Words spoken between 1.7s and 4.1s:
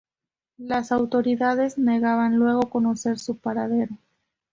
negaban luego conocer su paradero.